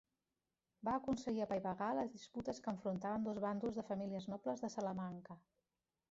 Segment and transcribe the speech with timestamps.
[0.87, 5.37] Va aconseguir apaivagar les disputes que enfrontaven dos bàndols de famílies nobles de Salamanca.